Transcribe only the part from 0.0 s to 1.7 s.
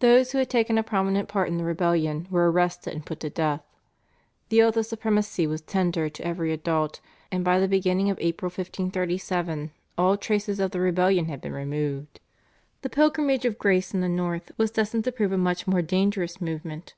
Those who had taken a prominent part in the